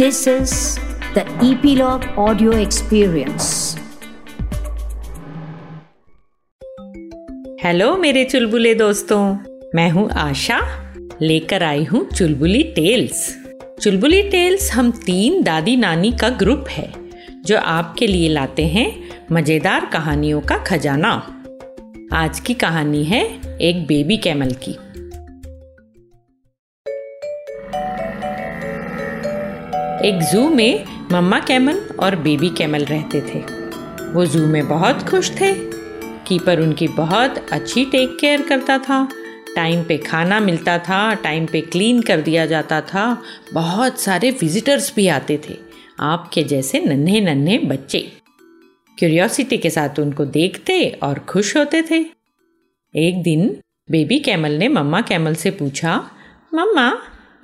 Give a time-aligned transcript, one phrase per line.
[0.00, 0.78] This is
[1.14, 3.48] the Epilogue Audio Experience.
[7.64, 9.38] Hello मेरे चुलबुले दोस्तों।
[9.74, 10.60] मैं हूँ आशा।
[11.22, 13.38] लेकर आई हूँ चुलबुली टेल्स।
[13.80, 16.92] चुलबुली टेल्स हम तीन दादी नानी का ग्रुप है,
[17.44, 21.42] जो आपके लिए लाते हैं मज़ेदार कहानियों का खजाना।
[22.12, 23.24] आज की कहानी है
[23.60, 24.76] एक बेबी कैमल की।
[30.00, 33.38] एक जू में मम्मा कैमल और बेबी कैमल रहते थे।
[34.12, 35.52] वो जू में बहुत खुश थे।
[36.26, 39.08] कीपर उनकी बहुत अच्छी टेक केयर करता था।
[39.56, 44.92] टाइम पे खाना मिलता था टाइम पे क्लीन कर दिया जाता था। बहुत सारे विजिटर्स
[44.96, 45.56] भी आते थे,
[46.00, 48.00] आपके जैसे नन्हे नन्हे बच्चे।
[48.98, 52.00] क्यूरियोसिटी के साथ उनको देखते और खुश होते थे।
[52.94, 53.48] एक दिन
[53.88, 55.96] बेबी कैमल ने मम्मा कैमल से पूछा,
[56.54, 56.92] मम्मा,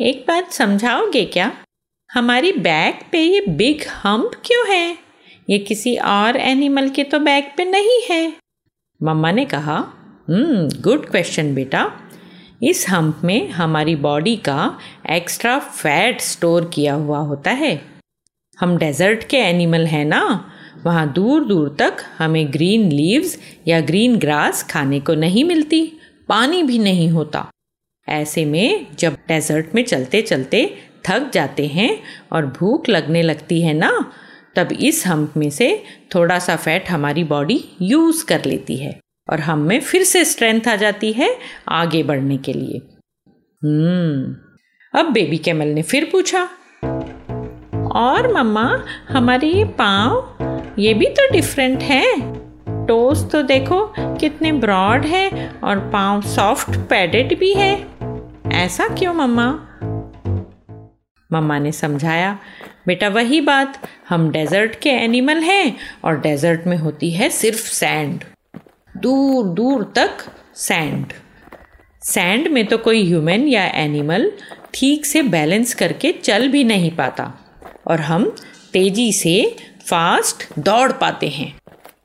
[0.00, 1.52] एक बात समझाओगे क्या?
[2.16, 4.98] हमारी बैक पे ये बिग हम्प क्यों है?
[5.50, 8.32] ये किसी और एनिमल के तो बैक पे नहीं है।
[9.02, 9.76] मम्मा ने कहा
[10.28, 11.92] हम्म गुड क्वेश्चन बेटा।
[12.62, 14.78] इस हम्प में हमारी बॉडी का
[15.10, 17.82] एक्स्ट्रा फैट स्टोर किया हुआ होता है।
[18.60, 20.50] हम डेजर्ट के एनिमल हैं ना,
[20.84, 25.92] वहाँ दूर दूर तक हमें ग्रीन लीव्स या ग्रीन ग्रास खाने को नहीं मिलती,
[26.28, 27.48] पानी भी नहीं होता।
[28.08, 31.90] ऐसे में जब डेजर्ट में चलते चलते थक जाते हैं
[32.32, 33.90] और भूख लगने लगती है ना,
[34.56, 35.68] तब इस हम्प में से
[36.14, 40.68] थोड़ा सा फैट हमारी बॉडी यूज़ कर लेती है और हम में फिर से स्ट्रेंथ
[40.68, 41.36] आ जाती है
[41.68, 42.78] आगे बढ़ने के लिए।
[43.62, 44.34] हम्म
[44.94, 46.42] अब बेबी कैमल ने फिर पूछा,
[47.96, 52.04] और मम्मा, हमारे ये पाँव, ये भी तो डिफरेंट है?
[52.86, 55.30] टोस तो देखो कितने ब्रॉड है
[55.64, 57.72] और पाँव सॉफ्ट पैडेड भी है।
[58.54, 59.46] ऐसा क्यों मम्मा?
[61.30, 62.38] मम्मा ने समझाया,
[62.86, 68.24] बेटा, वही बात, हम डेजर्ट के एनिमल हैं और डेजर्ट में होती है सिर्फ़ सैंड।
[68.96, 70.24] दूर दूर तक
[70.56, 71.12] सैंड।
[72.02, 74.30] सैंड में तो कोई ह्यूमन या एनिमल
[74.74, 77.32] ठीक से बैलेंस करके चल भी नहीं पाता
[77.86, 78.34] और हम
[78.72, 79.56] तेज़ी से
[79.86, 81.52] फास्ट दौड़ पाते हैं।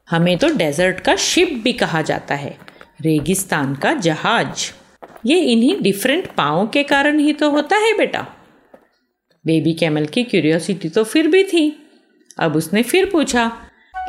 [0.09, 2.55] हमें तो डेजर्ट का शिप भी कहा जाता है,
[3.01, 4.71] रेगिस्तान का जहाज़।
[5.25, 8.25] ये इन्हीं डिफरेंट पाँव के कारण ही तो होता है बेटा।
[9.45, 11.89] बेबी कैमल की क्यूरियोसिटी तो फिर भी थी।
[12.39, 13.51] अब उसने फिर पूछा,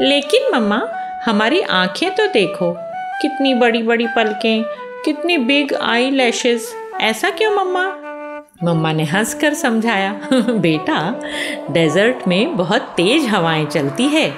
[0.00, 0.88] लेकिन मम्मा,
[1.24, 2.74] हमारी आँखें तो देखो,
[3.22, 4.64] कितनी बड़ी बड़ी पलकें,
[5.04, 6.62] कितनी बिग आई लैशेज
[7.00, 7.98] ऐसा क्यों मम्मा?
[8.64, 11.20] मम्मा ने हंसकर समझाया, बेटा
[11.70, 14.34] डेजर्ट में बहुत तेज हवाएँ चलती है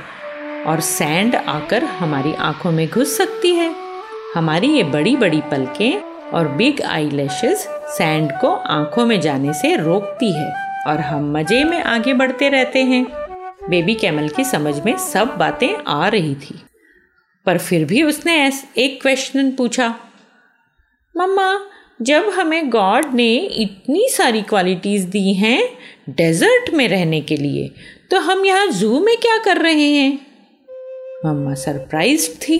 [0.67, 3.75] और सैंड आकर हमारी आँखों में घुस सकती है।
[4.35, 6.01] हमारी ये बड़ी बड़ी पलकें
[6.31, 11.81] और बिग आई सैंड को आँखों में जाने से रोकती है। और हम मज़े में
[11.83, 13.05] आगे बढ़ते रहते हैं।
[13.69, 16.61] बेबी कैमल की समझ में सब बातें आ रही थी।
[17.47, 18.35] पर फिर भी उसने
[18.79, 19.89] एक क्वेश्चन पूछा,
[21.15, 21.61] मम्मा,
[22.03, 25.63] जब हमें गॉड ने इतनी सारी क्वालिटीज़ दी हैं
[26.11, 27.69] डेजर्ट में रहने के लिए
[28.11, 30.13] तो हम यहाँ जू में क्या कर रहे हैं?
[31.27, 32.59] मम्मा सरप्राइज़ थी।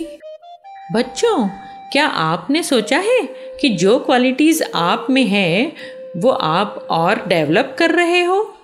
[0.93, 1.47] बच्चों,
[1.91, 3.21] क्या आपने सोचा है
[3.61, 5.71] कि जो क्वालिटीज़ आप में है
[6.15, 8.55] वो आप और डेवलप कर रहे हो?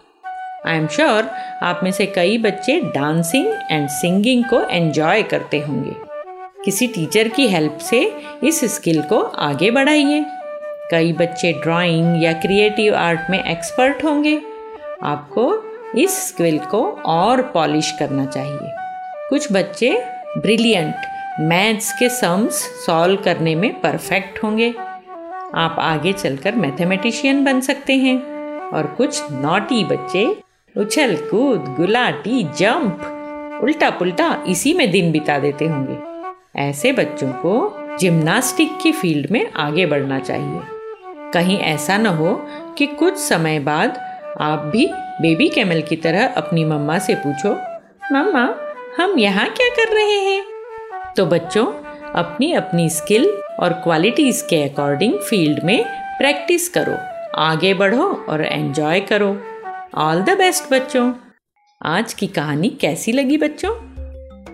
[0.67, 1.23] आई एम श्योर
[1.63, 5.95] आप में से कई बच्चे डांसिंग एंड सिंगिंग को एंजॉय करते होंगे।
[6.65, 8.13] किसी टीचर की हेल्प से
[8.43, 10.25] इस स्किल को आगे बढ़ाइए।
[10.91, 14.41] कई बच्चे ड्राइंग या क्रिएटिव आर्ट में एक्सपर्ट होंगे।
[15.03, 15.63] आपको
[15.97, 18.71] इस स्किल को और पॉलिश करना चाहिए।
[19.29, 20.05] कुछ बच्चे
[20.37, 20.95] ब्रिलियंट
[21.39, 22.53] मैथ्स के सम्स
[22.85, 24.73] सॉल्व करने में परफेक्ट होंगे।
[25.55, 28.31] आप आगे चलकर मैथमेटिशियन बन सकते हैं।
[28.69, 30.37] और कुछ नॉटी बच्चे,
[30.77, 33.17] उछल कूद, गुलाटी जंप
[33.63, 35.97] उल्टा पुल्टा इसी में दिन बिता देते होंगे।
[36.59, 40.61] ऐसे बच्चों को जिम्नास्टिक की फ़ील्ड में आगे बढ़ना चाहिए।
[41.33, 42.47] कहीं ऐसा न हो
[42.77, 43.99] कि कुछ समय बाद
[44.41, 47.49] आप भी बेबी कैमल की तरह अपनी मम्मा से पूछो,
[48.11, 48.55] मम्मा,
[48.97, 50.43] हम यहाँ क्या कर रहे हैं?
[51.17, 51.65] तो बच्चों
[52.15, 53.25] अपनी अपनी स्किल
[53.59, 55.83] और क्वालिटीज़ के अकॉर्डिंग फ़ील्ड में
[56.17, 56.95] प्रैक्टिस करो,
[57.35, 59.37] आगे बढ़ो और एंजॉय करो।
[59.95, 61.13] ऑल द बेस्ट बच्चों।
[61.85, 63.71] आज की कहानी कैसी लगी बच्चों?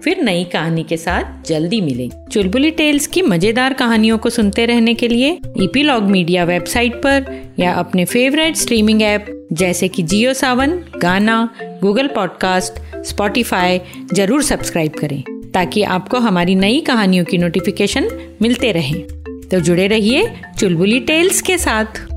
[0.01, 4.93] फिर नई कहानी के साथ जल्दी मिलें। चुलबुली टेल्स की मज़ेदार कहानियों को सुनते रहने
[4.93, 7.25] के लिए ईपीलॉग मीडिया वेबसाइट पर
[7.59, 11.49] या अपने फेवरेट स्ट्रीमिंग ऐप जैसे कि Jio Saavn Gaana
[11.81, 13.81] Google podcast Spotify
[14.13, 19.03] ज़रूर सब्सक्राइब करें। ताकि आपको हमारी नई कहानियों की नोटिफिकेशन मिलते रहें।
[19.51, 22.16] तो जुड़े रहिए चुलबुली टेल्स के साथ।